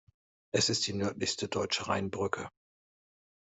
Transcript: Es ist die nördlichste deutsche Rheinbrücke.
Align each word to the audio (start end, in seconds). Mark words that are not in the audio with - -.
Es 0.51 0.69
ist 0.71 0.87
die 0.87 0.93
nördlichste 0.95 1.47
deutsche 1.47 1.87
Rheinbrücke. 1.87 2.49